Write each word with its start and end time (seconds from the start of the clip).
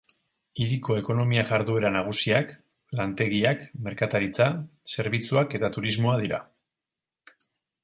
Hiriko 0.61 0.95
ekonomia-jarduera 1.01 1.91
nagusiak, 1.95 2.55
lantegiak, 3.01 3.61
merkataritza, 3.89 4.49
zerbitzuak 4.95 5.57
eta 5.61 5.73
turismoa 5.79 6.19
dira. 6.27 6.45